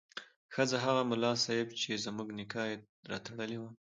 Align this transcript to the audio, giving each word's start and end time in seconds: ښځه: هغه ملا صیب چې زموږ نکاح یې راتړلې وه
ښځه: 0.53 0.77
هغه 0.85 1.01
ملا 1.11 1.31
صیب 1.45 1.67
چې 1.81 2.01
زموږ 2.05 2.27
نکاح 2.39 2.67
یې 2.71 2.77
راتړلې 3.11 3.57
وه 3.59 3.69